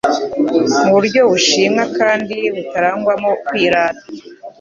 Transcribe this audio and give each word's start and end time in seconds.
Mu 0.77 0.85
buryo 0.93 1.21
bushimwa 1.31 1.83
kandi 1.97 2.35
butarangwamo 2.55 3.29
kwirata, 3.47 4.05